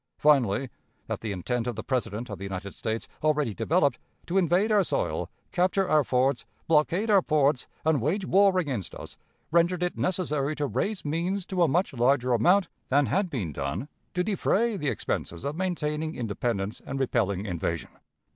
[0.17, 0.67] Finally,
[1.05, 4.83] that the intent of the President of the United States, already developed, to invade our
[4.83, 9.15] soil, capture our forts, blockade our ports, and wage war against us,
[9.51, 13.87] rendered it necessary to raise means to a much larger amount than had been done,
[14.15, 17.91] to defray the expenses of maintaining independence and repelling invasion.